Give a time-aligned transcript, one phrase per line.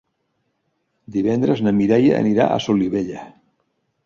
[1.17, 3.29] Divendres na Mireia anirà a Solivella.